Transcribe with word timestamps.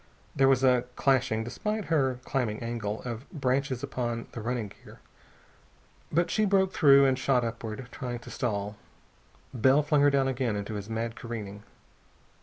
There 0.35 0.47
was 0.47 0.63
a 0.63 0.85
clashing, 0.95 1.43
despite 1.43 1.85
her 1.85 2.17
climbing 2.25 2.59
angle, 2.63 3.03
of 3.03 3.29
branches 3.29 3.83
upon 3.83 4.25
the 4.31 4.41
running 4.41 4.69
gear, 4.83 4.99
but 6.11 6.31
she 6.31 6.43
broke 6.43 6.73
through 6.73 7.05
and 7.05 7.19
shot 7.19 7.43
upward, 7.45 7.87
trying 7.91 8.17
to 8.17 8.31
stall. 8.31 8.77
Bell 9.53 9.83
flung 9.83 10.01
her 10.01 10.09
down 10.09 10.27
again 10.27 10.55
into 10.55 10.73
his 10.73 10.89
mad 10.89 11.15
careering. 11.15 11.61